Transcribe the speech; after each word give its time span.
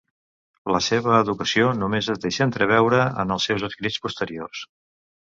La 0.75 0.79
seva 0.85 1.17
educació 1.25 1.67
només 1.81 2.09
es 2.13 2.21
deixa 2.23 2.41
entreveure 2.47 3.01
en 3.25 3.35
els 3.35 3.45
seus 3.51 3.65
escrits 3.69 3.99
posteriors. 4.07 4.63